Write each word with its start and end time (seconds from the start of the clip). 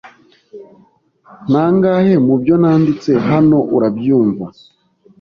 Nangahe 1.51 2.13
mubyo 2.27 2.55
nanditse 2.61 3.11
hano 3.29 3.57
urabyumva? 3.75 4.45